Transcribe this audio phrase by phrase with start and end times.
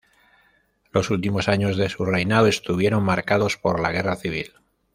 [0.91, 4.53] Los últimos años de su reinado estuvieron marcados por la guerra civil.